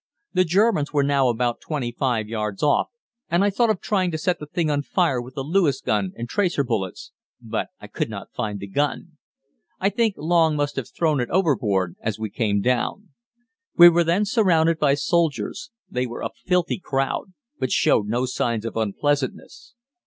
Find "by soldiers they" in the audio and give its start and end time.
14.79-16.07